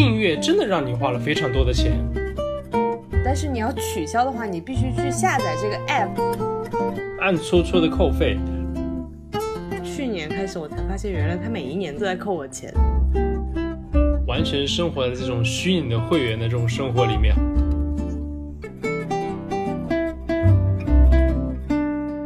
[0.00, 1.92] 订阅真的让你花了非常多的钱。
[3.22, 8.38] 但是你要取消的话，你必须去下载这个 app，暗戳戳的扣费。
[9.84, 12.72] 去年开始我才发现，原来他每一年都在扣我钱。
[14.26, 17.34] 完全生活在这种虚拟的会员的这种生活里面。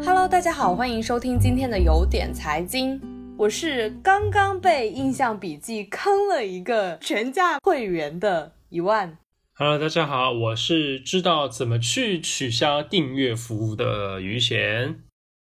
[0.05, 3.01] Hello，大家好，欢迎收听今天的有点财经。
[3.37, 9.19] 我是刚刚被印象笔记坑了一个全价会员的一万。
[9.55, 15.01] Hello，大家好，我是知道怎么去取消订阅服务的于贤。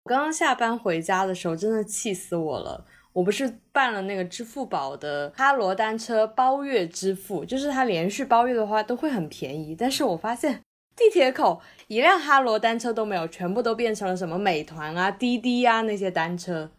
[0.05, 2.85] 我刚刚下班回家的时候，真的气死我了。
[3.13, 9.77] 我不是办了那个支付宝的哈罗单车包月支付，就是它连续包月的话都会很便宜。
[9.77, 10.61] 但是我发现
[10.97, 16.71] 地铁口一辆哈罗单车都没有，全部都变成了什么美团啊、滴滴啊那些单车。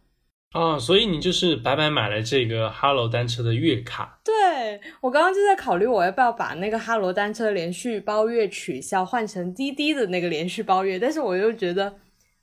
[0.52, 4.20] 啊，所以你就是白白买了这个哈罗单车的月卡。
[4.26, 10.98] 对我刚刚就在考虑，我要不要把那个哈罗单车连续包月取消，换成滴滴的那个连续包月。
[10.98, 11.94] 但是我又觉得，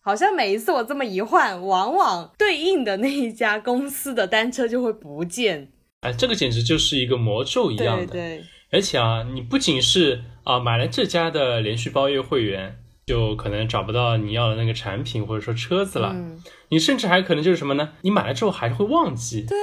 [0.00, 5.72] 好像每一次我这么一换，往往对应的那一家公司的单车就会不见。
[6.02, 8.06] 哎，这个简直就是一个魔咒一样的。
[8.06, 8.44] 对对。
[8.70, 12.78] 而且啊，你不仅是啊买了这家的连续包月会员。
[13.06, 16.14] 就可能找不到你要的那个产品或者说车子了，
[16.70, 17.92] 你甚至还可能就是什么呢？
[18.02, 19.46] 你买了之后还是会忘记。
[19.48, 19.56] 对，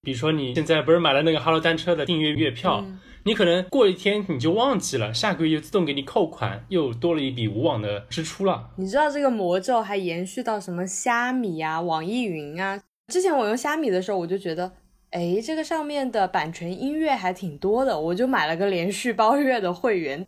[0.00, 2.82] 比如说你现在不是买了那个哈罗单车的订阅月票，
[3.24, 8.70] 你可能过一天你就忘记了，下个月又自动给你扣款，又多了一笔无网的支出了。
[8.76, 12.80] 你知道这个魔咒还延续到什么虾米啊、网易云啊？
[13.12, 14.72] 之前我用虾米的时候，我就觉得，
[15.10, 20.26] 哎，这个上面的版权音乐还挺多的，我就买了个连续包月的会员。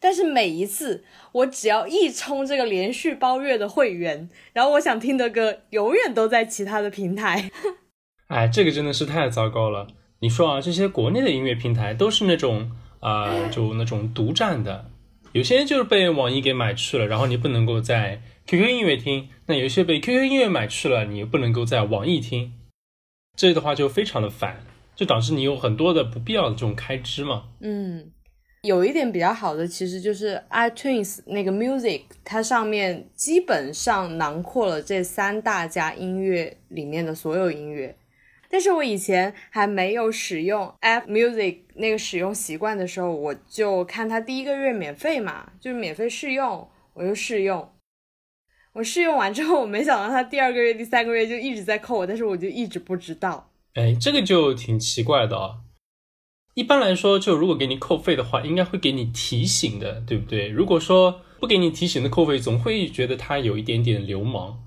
[0.00, 7.50] 但是每一次我只要一充这个连续包月的会员，然后我想听的歌永远都在其他的平台。
[8.28, 9.88] 哎，这个真的是太糟糕了。
[10.20, 14.90] 你说啊，这些国内的音乐平台都是那种啊，就那种独占的，
[15.32, 22.52] 有些就是被网易给买去了，然后你不能够在 QQ 音乐听；那有些被 QQ 音乐买去了，你又不能够在网易听。
[23.36, 27.44] 这的话就非常的烦，就导致你有很多的不必要的这种开支嘛。
[27.60, 28.12] 嗯。
[28.68, 37.96] 有一点比较好的，其实就是 iTunes 那个 Music，它上面基本上囊括了这三大家音乐里面的所有音乐。
[38.50, 47.66] 但是我以前还没有使用 App Music 那个使用习惯的时候，我就看它第一个月免费嘛，就是免费试用，我就试用。
[48.74, 53.50] 我试用完之后，我没想到它第二个月、第三个月就一直在扣我，但是我就一直不知道。
[53.74, 55.56] 哎，这个就挺奇怪的啊。
[56.58, 60.48] 一般来说，就如果给你扣费的话，应该会给你提醒的，对不对？
[60.48, 64.58] 如果说不给你提醒的扣费，总会觉得它有一点点流氓。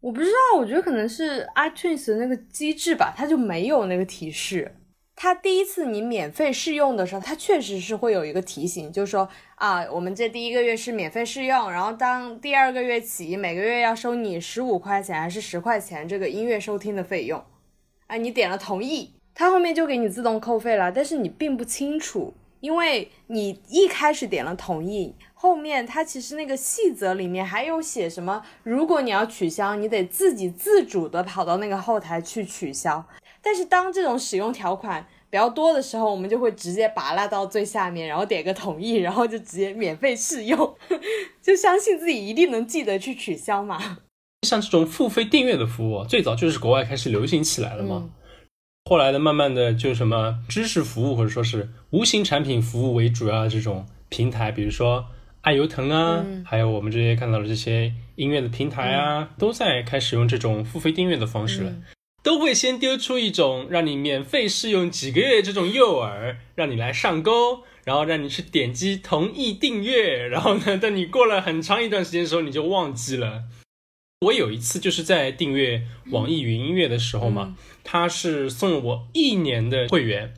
[0.00, 4.74] 我不知道，我觉得可能是 iTunes 的那个机制吧，它就没有那个提示。
[5.14, 17.44] 它第一次你免费试用的时候，它确实是会有一个提醒，就是说啊，我们这第一个月是免费试用，然后当第二个月起，每个月要收你十五块钱还是十块钱这个音乐收听的费用。
[18.06, 19.12] 啊，你点了同意。
[19.38, 33.06] 它后面就给你自动扣费了，但是你并不清楚，因为你一开始点了同意，后面它其实那个细则里面还有写什么，如果你要取消，你得自己自主的跑到那个后台去取消。
[33.40, 40.76] 但是当这种使用条款比较多的时候，我们就会直接拔拉到最下面，然后点个同意，然后就直接免费试用，
[41.40, 43.98] 就相信自己一定能记得去取消嘛。
[44.42, 48.10] 像这种付费订阅的服务，最早就是国外开始流行起来了嘛。
[48.88, 55.04] 后来的，慢慢的就什么知识服务或者说是无形产品服务为主要的这种平台，比如说
[55.42, 61.74] 爱优腾啊，还有我们这些看到的这些音乐的平台啊，都在开始用这种付费订阅的方式了，
[62.22, 73.42] 都会先丢出一种让你免费试用几个月这种诱饵，让你来上钩，然后让你去点击同意订阅，然后呢，等你过了很长一段时间的时候，你就忘记了。
[74.20, 80.34] 我有一次就是在订阅网易云音乐的时候嘛，他是送了我一年的会员，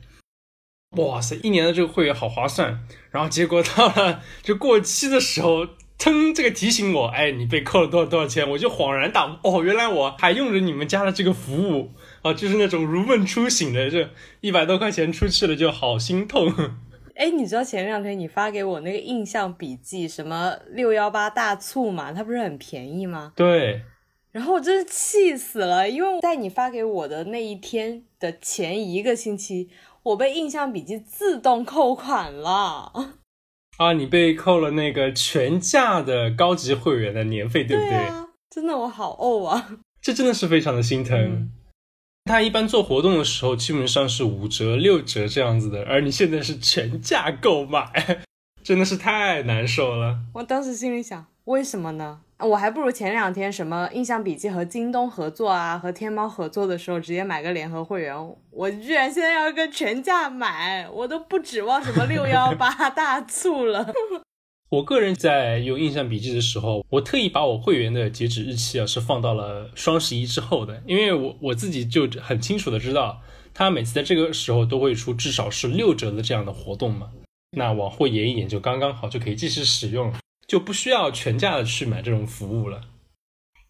[0.97, 2.85] 哇塞，一年的这个会员好划算。
[3.09, 5.65] 然后结果到了就过期的时候，
[5.97, 14.11] 腾，这个提醒我，哎，你被扣了多少多少钱，我就恍然大悟，哦，原来我还用着你们家的这个服务啊，就是那种如梦初醒的，这
[14.41, 16.53] 一百多块钱出去了就好心痛。
[17.15, 22.11] 哎，你知道前两天你发给我那个印象笔记什么六幺八大促嘛？
[22.11, 23.33] 它不是很便宜吗？
[23.35, 23.81] 对。
[24.31, 29.69] 然后我真是气死了，因为在你发给我的那一天的前一个星期，
[30.03, 32.93] 我被印象笔记自动扣款了。
[33.77, 38.09] 啊，你被扣了那个全价的高级会员的年费，对不对？
[38.49, 39.79] 真的，我好怄啊！
[40.01, 41.51] 这真的是非常的心疼。
[42.31, 48.23] 它一般做活动的时候基本上是五折、六折这样子的，而你现在是全价购买，
[48.63, 50.17] 真的是太难受了。
[50.35, 52.21] 我当时心里想，为什么呢？
[52.39, 58.15] 我还不如前两天什么印象笔记和京东合作啊，和天猫合作的时候直接买个联合会员。
[58.49, 63.93] 我居然现在要跟全价买，我都不指望什么六幺八大促了。
[64.71, 73.21] 我个人在用印象笔记的时候，我特意把我会员的截止日期啊是放到了双十一之后的，因为我我自己就很清楚的知道，
[73.53, 77.09] 他每次在这个时候都会出至少是六折的这样的活动嘛，
[77.51, 80.13] 那往后延一延就刚刚好，就可以继续使用。
[80.47, 82.81] 就不需要全价的去买这种服务了，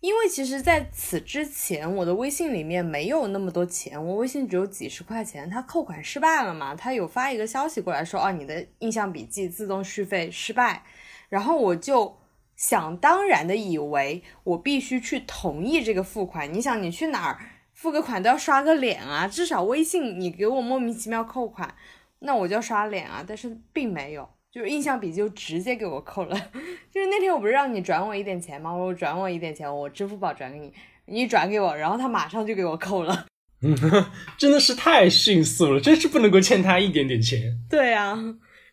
[0.01, 5.48] 因为其实在此之前，我的微信里面没有那么多钱，我微信只有几十块钱。
[5.48, 6.74] 他扣款失败了嘛？
[6.74, 10.83] 他有发一个消息过来说，哦，你的印象笔记自动续费失败。
[11.30, 12.18] 然后我就
[12.56, 16.51] 想当然的以为我必须去同意这个付款。
[16.51, 17.39] 你想，你去哪儿
[17.71, 21.75] 付个款都要刷个脸啊，至少微信你给我莫名其妙扣款，
[22.19, 23.24] 那我就要刷脸啊。
[23.27, 24.27] 但是并没有。
[24.51, 26.36] 就是印象笔记就直接给我扣了，
[26.92, 28.74] 就是那天我不是让你转我一点钱吗？
[28.74, 30.74] 我转我一点钱，我支付宝转给你，
[31.06, 33.27] 你转给我，然后他马上就给我扣了，
[33.62, 33.74] 嗯
[34.38, 37.57] 真的是太迅速了，真是不能够欠他一点点钱。
[37.69, 38.18] 对啊，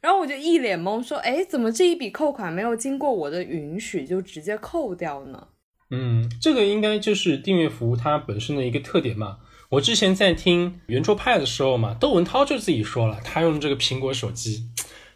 [0.00, 5.48] 然后我就一脸懵，说，哎，怎么这一笔扣款没有经过我的允许就直接扣掉呢？
[5.90, 9.38] 嗯，这个应该就是订阅服务它本身的一个特点嘛。
[9.70, 14.64] 我之前在听圆桌派的时候嘛，窦文涛就自己说了，他用这个苹果手机。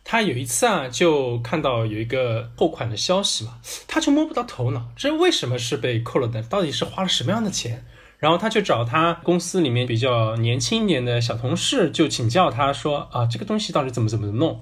[0.05, 6.43] 他有一次啊，就看到有一个扣款的消息嘛，他就摸不到头脑，这为什么是被扣了的？
[6.43, 7.85] 到底是花了什么样的钱？
[8.19, 14.61] 然后他就找他公司里面比较年轻一点的小同事，就请教他说啊，这个东西到底怎么怎么弄？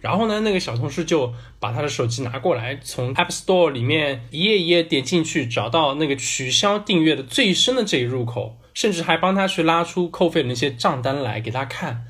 [0.00, 12.04] 然后呢，那个小同事就把他的手机拿过来，从 App Store 里面一页一页点进去，找到那个取消订阅的最深的这一入口，甚至还帮他去拉出扣费的那些账单来给他看。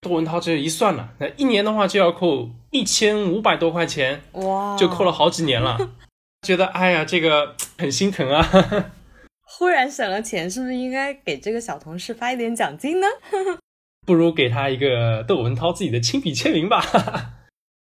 [0.00, 5.76] 窦文涛这一算呢，那一年的话就要扣一千五百多块钱，哇，就扣了好几年了，
[6.46, 8.92] 觉得哎呀，这个很心疼啊。
[9.50, 13.06] 忽然省了钱，是不是应该给这个小同事发一点奖金呢？
[14.06, 16.80] 不如给他一个窦文涛自己的亲笔签名吧。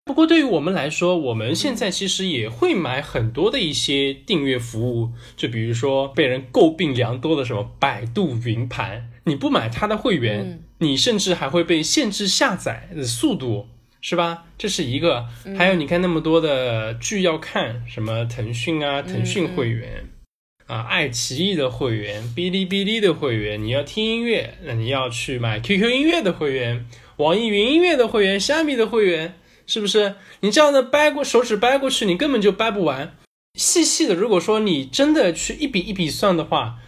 [0.04, 10.60] 不过对于我们来说，我们现在其实也会买很多的一些订阅服务，就比如说被人诟病良多的什么百度云盘，你不买它的会员。
[10.78, 13.68] 你甚至还会被限制下载的速度，
[14.02, 14.44] 是吧？
[14.58, 15.26] 这是一个。
[15.56, 20.10] 还有，你看那么多的剧要看，什么腾讯啊，腾讯会员
[20.66, 26.84] 啊，爱奇艺的会员，哔哩哔哩的会员，你要听音乐，那你要去买 QQ 音乐的会员，
[27.16, 29.36] 网易云音乐的会员，虾米的会员，
[29.66, 30.16] 是不是？
[30.40, 33.16] 你这样的掰过手指掰过去，你根本就掰不完。
[33.54, 36.80] 细细的，如果说你真的去一笔一笔算的话，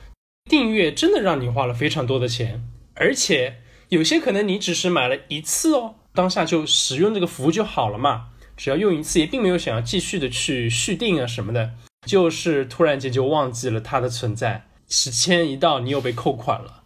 [0.47, 2.65] 订阅真的让你花了非常多的钱，
[2.95, 3.59] 而且。
[3.89, 11.71] 有些可能你只是买了一次哦，当下就使用这个服务就好了嘛，只要用一次，也并没有想要继续的去续订啊什么的，
[12.05, 16.83] 就是突然间就忘记了它的存在，时间一到你又被扣款了，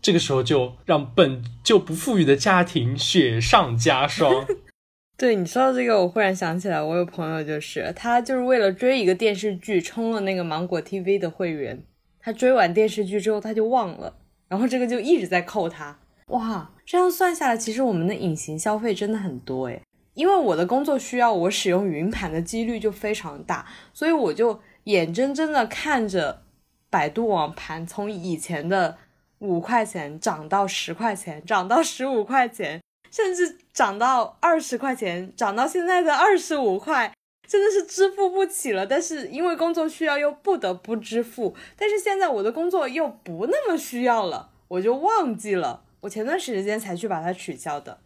[0.00, 4.46] 这个时候就让本就不富裕的家庭雪上加霜。
[5.18, 11.82] 对你说到这个，我忽然想起来，我有朋友就是他就是为了追一个电视剧充了那个芒果 TV 的会员，
[12.24, 14.16] 他追完电视剧之后他就忘了，
[14.48, 15.98] 然后这个就一直在扣他。
[16.28, 19.82] 哇，这样算下来，其实我们的隐形消费真的很多诶。
[20.14, 26.44] 因为我的工作需要，我使用云盘的几率就非常大，所以我就眼睁睁的看着
[26.88, 28.96] 百度网盘从以前的
[29.40, 37.12] 五块钱涨到十块钱，涨到十五块钱，甚至涨到二十块钱，涨到现在的二十五块，
[37.46, 38.86] 真的是支付不起了。
[38.86, 41.56] 但是因为工作需要，又不得不支付。
[41.76, 45.84] 但是现在我的工作又不那么需要了，我就忘记了。
[46.00, 48.00] 我前段时间才去把它取消的，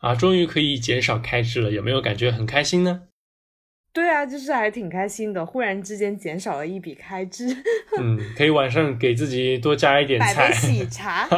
[0.00, 3.02] 啊，终于可以减少开支了，有没有感觉很开心呢？
[3.92, 7.46] 对啊，就是还挺开心的，忽然之间减少了一笔开支。
[7.98, 10.52] 嗯，可以晚上给自己多加一点 菜。
[10.52, 11.28] 喜茶。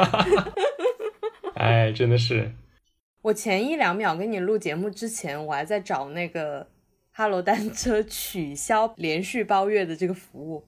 [1.54, 2.52] 哎，真的是。
[3.22, 6.66] 我前一两秒跟你录节目之前，我还在找那个
[7.10, 10.64] 哈罗单车取消连续包月的这个服务，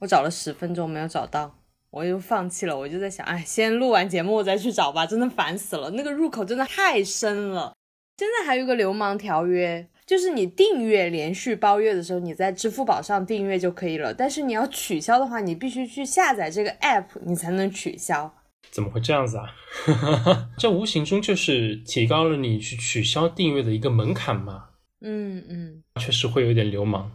[0.00, 1.58] 我找了十分钟没有找到。
[1.90, 7.72] 我就放弃了，我就在想，哎，先录完节目我再去找吧，真的烦死了，那个入口真的太深了。
[8.18, 18.34] 现在还有一个流氓条约，就是你订阅连续包月的时候，你在支付宝上订阅就可以了，但是你要取消的话，你必须去下载这个 app，你才能取消。
[18.70, 19.54] 怎么会这样子啊？
[20.58, 24.64] 这无形中就是提高了你去取消订阅的一个门槛嘛？
[25.00, 27.10] 嗯嗯，确实会有点流氓。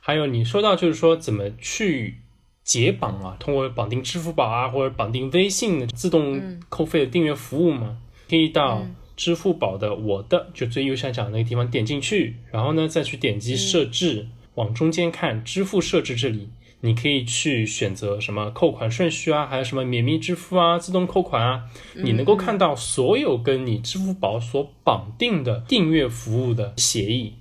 [0.00, 2.22] 还有你说到就是说怎么去。
[2.64, 7.96] 解绑啊，通过绑定支付宝啊或者绑定微信的自动扣费的订阅服务嘛，
[8.28, 8.86] 可以到
[9.16, 16.50] 支付宝的我的就最右下角那个地方点进去，然后呢再去点击设置，往中间看支付设置这里。
[16.80, 21.64] 你可以去选择什么扣款顺序啊，还有什么免密支付啊、自动扣款啊，
[21.96, 27.34] 你能够看到所有跟你支付宝所绑定的订阅服务的协议，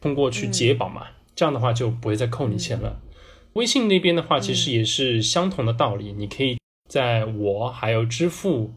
[0.00, 3.00] 通过去解绑嘛，这样的话就不会再扣你钱了。
[3.54, 6.58] 微信那边的话，其实也是相同的道理，你可以
[6.88, 8.74] 在我还有支付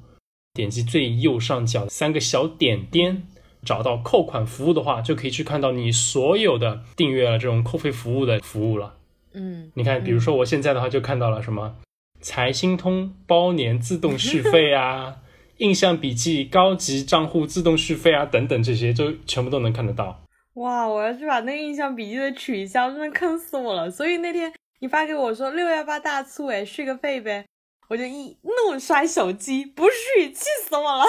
[0.54, 3.28] 点击最右上角三个小点点，
[3.64, 8.96] 找到扣款服务的话，就可以去看到你所有的订阅了这种扣费服务的服务了。
[9.36, 11.76] 嗯，你看，比如说我现在的话就看到了什么
[12.22, 15.18] 财星通包年自动续费啊，
[15.58, 20.24] 印象笔记高级账户自动续费啊等等这些，就全部都能看得到。
[20.56, 23.92] 哇，我要去把那个印象笔记的取消，真的坑死我了。
[23.92, 27.46] 所以那天你发给我说六幺八大促，哎，续个费呗，
[27.90, 31.04] 我就一怒摔手机，不续，气死我了。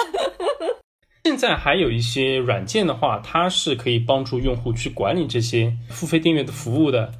[1.23, 7.11] 现在还有一些软件的话，它是可以帮助用户去管理这些付费订阅的服务的。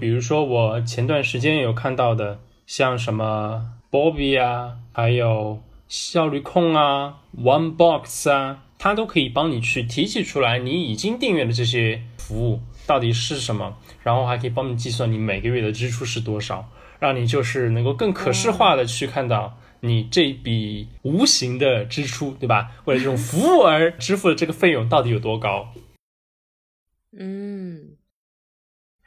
[0.00, 22.72] 比如说，我前段时间有看到的，像什么 Bobby 啊，还有效率控啊、OneBox 啊，它都可以帮你去提取出来你已经订阅的这些服务到底是什么，然后还可以帮你计算你每个月的支出是多少，让你就是能够更可视化的去看到你这笔无形的支出，对吧？
[22.86, 25.68] 为了这种服务而支付的这个费用到底有多高？
[27.18, 27.96] 嗯。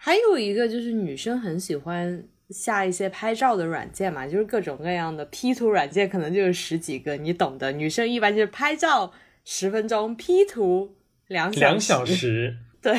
[0.06, 7.72] 还有一个就是女生很喜欢下一些拍照的软件嘛，就是各种各样的 P 图软件，可能就是十几个，你懂的。
[7.72, 9.14] 女生一般就是拍照
[9.46, 12.58] 十分钟，P 图两两小时。
[12.82, 12.94] 对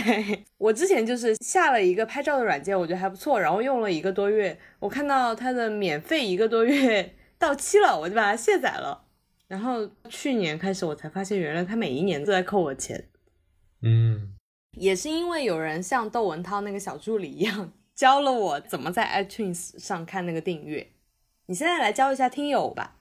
[0.56, 9.04] 我之前就是下了一个拍照的软件，我觉得还不错，然后用了一个多月，我看到它的免费一个多月 到期了，我就把它卸载了。
[9.46, 13.04] 然后去年开始我才发现，原来它每一年都在扣我钱。
[13.82, 14.33] 嗯。
[14.76, 20.88] 也是因为有人像窦文涛那个小助理一样 教了我怎么在 iTunes 上看那个订阅。
[21.46, 22.96] 你现在来教一下听友吧。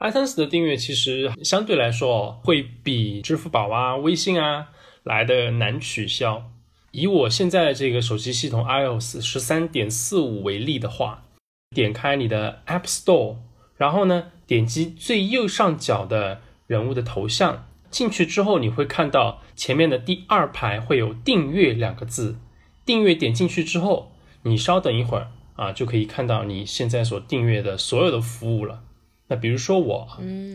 [0.00, 4.68] iTunes 的订阅其实相对来说会比支付宝啊、微信啊
[5.04, 6.50] 来的难取消。
[6.90, 11.24] 以我现在的这个手机系统 iOS 十三点四五为例的话，
[11.70, 13.36] 点开你的 App Store，
[13.76, 17.68] 然后呢，点击最右上角的人物的头像。
[17.94, 22.40] 进去之后，你会看到前面的第二排会有“订阅”两个字。
[22.84, 24.10] 订阅点进去之后，
[24.42, 28.82] 你稍等一会儿啊，就可以看到你现在所订阅的所有的服务了。
[29.28, 30.08] 那比如说我，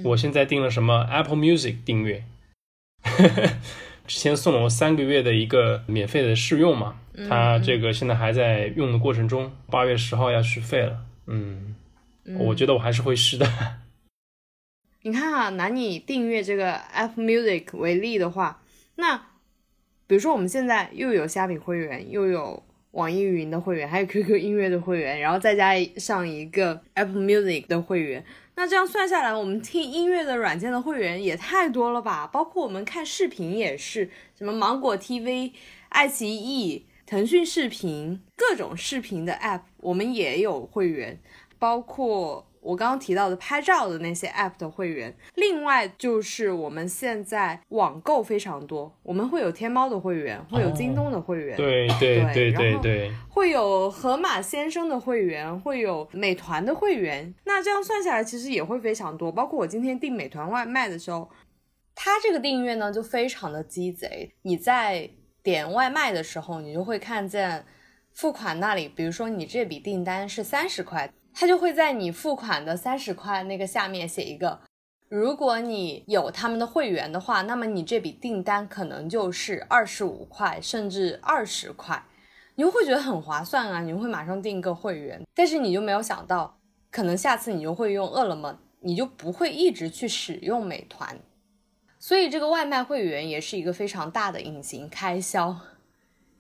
[0.03, 2.25] 我现在订了什么 Apple Music 订阅，
[4.05, 6.97] 之前送了我三个月的一个免费的试用嘛，
[7.29, 10.97] 它这个现在还在用的过程中，八月十号要续费了。
[11.27, 11.73] 嗯，
[12.37, 13.49] 我觉得我还是会试的。
[15.01, 18.61] 你看啊，拿你订阅这个 Apple Music 为例的话，
[18.95, 19.15] 那
[20.07, 28.25] 比如说我们现在又有虾米会员，又有网易云的会员，还有 QQ 音乐的会员，然后再加上一个 Apple Music 的会员，
[28.55, 32.27] 那这样算下来，我们听音乐的软件的会员也太多了吧？
[32.27, 35.53] 包括我们看视频也是，什么芒果 TV、
[35.87, 41.21] 爱奇艺、腾讯视频，各种视频的 App 我们也有会员，
[41.57, 42.45] 包括。
[42.61, 57.33] 我刚刚提到的拍照的那些 app 的会员，另外就是我们现在网购非常多，我们会有天猫的会员，会有京东的会员，对对对对对，会有盒马先生的会员，会有美团的会员。
[57.45, 59.31] 那这样算下来，其实也会非常多。
[59.31, 61.29] 包括我今天订美团外卖的时候，
[61.95, 64.33] 它这个订阅呢就非常的鸡贼。
[64.41, 65.09] 你在
[65.41, 67.65] 点外卖的时候，你就会看见
[68.13, 71.11] 付款那里，比如说你这笔订单是三十块。
[71.33, 74.59] 他就会在你付款的三十块那个下面写一个，
[75.07, 82.03] 如果你有他们的会员的话，那么你这笔订单可能就是二十五块甚至二十块，
[82.55, 85.21] 你就会觉得很划算啊，你会马上订个会员。
[85.33, 86.59] 但是你就没有想到，
[86.91, 91.17] 可能下次你就会用饿了么，你就不会一直去使用美团，
[91.97, 95.57] 所以这个外卖会员也是一个非常大的隐形开销。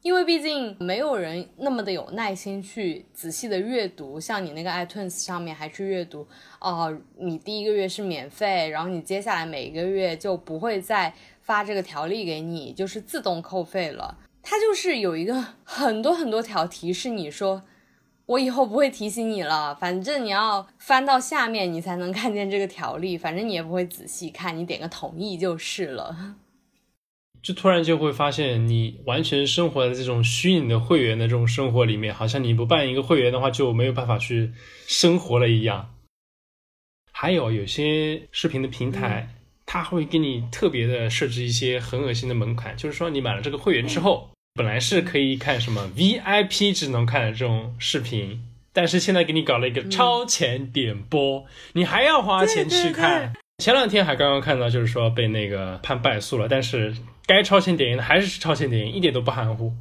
[0.01, 6.25] 因为毕竟没有人那么的有耐心去仔细的阅读，像你那个 iTunes 上面还去阅读，
[6.61, 14.17] 哦，你第一个月是免费，然后你接下来每一个月就不会再发这个条例给你，就是自动扣费了。
[14.41, 17.63] 它就是有一个很多很多条提示你说，
[18.25, 26.35] 我以后不会提醒你了，反正你要翻到下面你才能看见这个条例，反正你也不会仔细看，你点个同意就是了。
[27.41, 34.51] 就突然就会发现，你完全生活在这种虚拟的会员的这种生活里面，好像你不办一个会员的话就没有办法去
[34.87, 35.95] 生活了一样。
[37.11, 48.41] 还有有些视频的平台，它会给你特别的设置一些很恶心的门槛，就是说你买了这个会员之后，本来是可以看什么 VIP 只能看的这种视频，
[48.73, 53.33] 但是现在给你搞了一个超前点播，你还要花钱去看。
[53.59, 56.95] 前两天还刚刚看到，就是说被那个判败诉了，但是
[57.27, 59.73] 该超前点映的还是超前点映，一点都不含糊。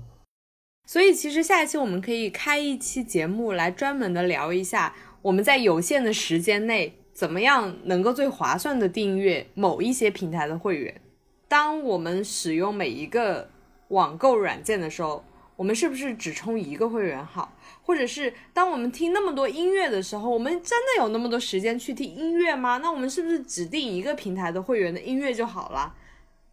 [0.84, 4.92] 所以其实下一期我们可以开一期节目来专门的聊一下，
[5.22, 11.00] 我们在有限的时间内怎么样能够最划算的订阅某一些平台的会员。
[11.46, 13.48] 当我们使用每一个
[13.88, 15.24] 网购软件的时候，
[15.58, 17.52] 我们是不是只充一个会员好？
[17.82, 22.78] 或者是当我们听那么多音乐的时候，我们真的有那么多时间去听音乐吗？
[22.78, 25.92] 那我们是不是指定一个平台的会员的音乐就好了？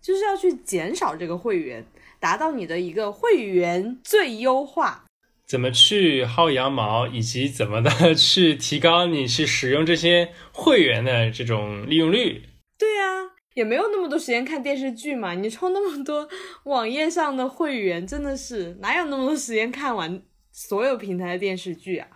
[0.02, 1.86] 就是要去减少这个会员，
[2.20, 5.06] 达到你的一个会员最优化。
[5.46, 12.42] 怎么去薅羊毛，以及怎么的去提高你去使用这些会员的这种利用率？
[12.80, 15.34] 对呀，也没有那么多时间看电视剧嘛。
[15.34, 16.30] 你充那么多
[16.66, 20.22] 网页上的会员，真的是哪有那么多时间看完？
[20.58, 22.08] 所有平台的电视剧啊，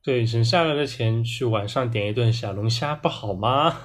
[0.00, 3.80] 对，省下来的钱去晚上点一顿小龙虾不好吗？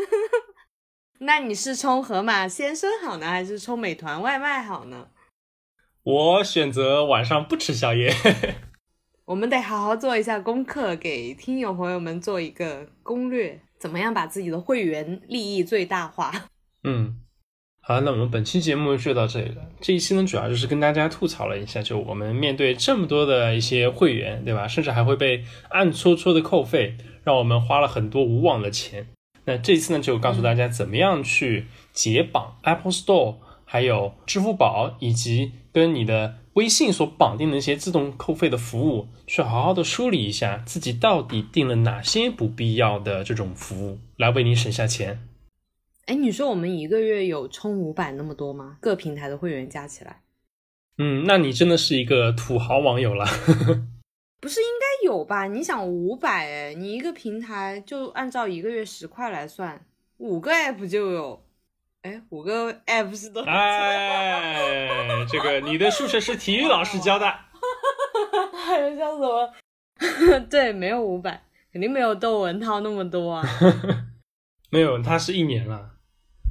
[1.20, 5.08] 那你是充盒马先生好呢，还是充美团外卖好呢？
[6.02, 8.12] 我选择晚上不吃宵夜。
[9.24, 16.30] 我们得好好做一下功课，给听友朋友们做一个攻略，怎么样把自己的会员利益最大化？
[16.84, 17.16] 嗯。
[17.82, 19.62] 好，那我们本期节目就到这里了。
[19.80, 24.68] 这一期呢，主要就是跟大家吐槽了一下，就我们面对这么多的一些会员，对吧？
[24.68, 29.08] 甚至还会被暗戳戳的扣费，让我们花了很多无望的钱。
[29.46, 45.26] 那这次呢，就告诉大家怎么样去解绑 Apple Store，还有支付宝，以及跟你的微信所绑定的一些自动扣费的服务，去好好的梳理一下自己到底订了哪些不必要的这种服务，来为你省下钱。
[46.06, 48.78] 哎，你说我们一个月有充五百那么多吗？
[48.80, 50.22] 各平台的会员加起来？
[50.98, 53.24] 嗯，那你真的是一个土豪网友了。
[54.40, 55.46] 不是应该有吧？
[55.46, 59.86] 你想五百，哎，你一个平台就按照一个月十块来算，
[60.16, 61.42] 五个 app 就有，
[62.02, 63.50] 哎，五个 app 是多少？
[63.50, 64.88] 哎，
[65.30, 67.26] 这个你的数学是体育老师教的。
[68.66, 70.40] 还有像什么？
[70.48, 73.44] 对，没有五百，肯定没有窦文涛那么多啊。
[74.70, 75.90] 没有，他是一年了。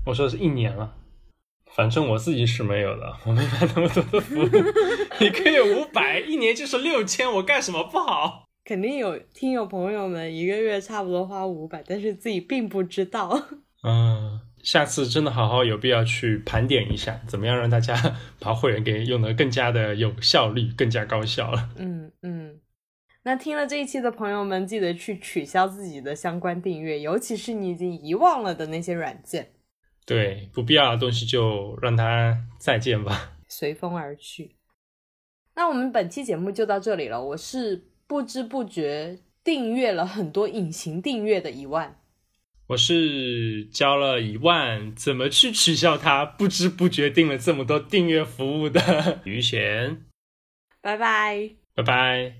[0.06, 0.96] 我说的是一年了，
[1.74, 4.44] 反正我自己是没有的，我没买那么多的服务。
[5.20, 8.46] 一个月五百，一年就是六千，我干什么不好？
[8.64, 13.48] 肯定有听友朋友们一个月差不多花五百，但是自己并不知道。
[13.84, 21.70] 嗯，下次真的好好有必要去盘点一下，怎么样让大家把会员给用的更加的有效率，更加高效了。
[21.78, 22.60] 嗯嗯。
[23.24, 29.52] 那听了这一期的朋友们，记得去取消自己的相关订阅，尤其是你已经遗忘了的那些软件。
[30.06, 34.56] 对，不必要的东西就让它再见吧，随风而去。
[35.54, 37.24] 那我们本期节目就到这里了。
[37.24, 41.99] 我是不知不觉订阅了很多隐形订阅的一万，
[42.70, 46.24] 我是交了一万，怎么去取笑他？
[46.24, 50.06] 不知不觉订了这么多订阅服务的 余弦。
[50.80, 52.39] 拜拜，拜拜。